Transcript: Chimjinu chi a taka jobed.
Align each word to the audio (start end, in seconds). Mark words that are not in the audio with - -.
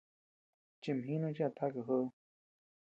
Chimjinu 0.81 1.27
chi 1.35 1.43
a 1.47 1.49
taka 1.57 1.79
jobed. 1.85 2.13